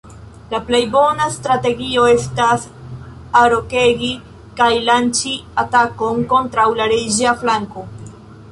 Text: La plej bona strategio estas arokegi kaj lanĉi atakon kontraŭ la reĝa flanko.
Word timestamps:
La 0.51 0.59
plej 0.67 0.77
bona 0.93 1.27
strategio 1.33 2.05
estas 2.13 2.65
arokegi 3.41 4.09
kaj 4.63 4.71
lanĉi 4.89 5.37
atakon 5.67 6.25
kontraŭ 6.35 6.69
la 6.81 6.89
reĝa 6.95 7.35
flanko. 7.45 7.89